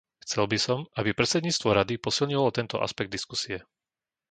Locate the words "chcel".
0.25-0.43